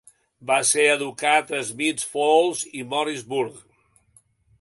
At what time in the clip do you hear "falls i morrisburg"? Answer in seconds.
2.13-3.61